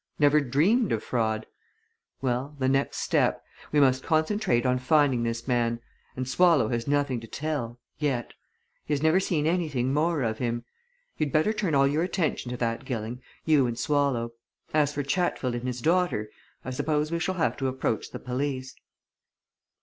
[0.17, 1.45] never dreamed of fraud:
[2.23, 3.43] Well the next step.
[3.71, 5.79] We must concentrate on finding this man.
[6.15, 8.33] And Swallow has nothing to tell yet.
[8.83, 10.65] He has never seen anything more of him.
[11.19, 14.31] You'd better turn all your attention to that, Gilling you and Swallow.
[14.73, 16.31] As for Chatfield and his daughter,
[16.65, 18.73] I suppose we shall have to approach the police."